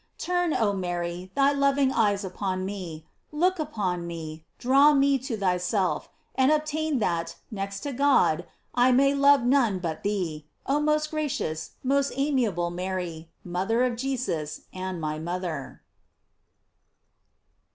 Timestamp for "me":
2.65-3.05, 4.07-4.43, 4.95-5.19